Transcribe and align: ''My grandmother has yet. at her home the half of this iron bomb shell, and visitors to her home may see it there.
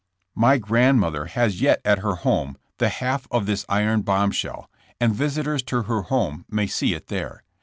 ''My 0.45 0.57
grandmother 0.57 1.25
has 1.27 1.61
yet. 1.61 1.79
at 1.85 1.99
her 1.99 2.15
home 2.15 2.57
the 2.79 2.89
half 2.89 3.27
of 3.29 3.45
this 3.45 3.67
iron 3.69 4.01
bomb 4.01 4.31
shell, 4.31 4.67
and 4.99 5.13
visitors 5.13 5.61
to 5.65 5.83
her 5.83 6.01
home 6.01 6.43
may 6.49 6.65
see 6.65 6.95
it 6.95 7.05
there. 7.05 7.43